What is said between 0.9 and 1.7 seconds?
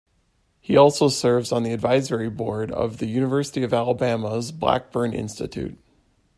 serves on